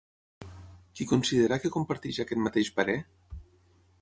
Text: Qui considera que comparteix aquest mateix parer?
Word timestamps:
Qui 0.99 1.07
considera 1.11 1.59
que 1.65 1.73
comparteix 1.77 2.21
aquest 2.25 2.43
mateix 2.49 2.73
parer? 2.81 3.01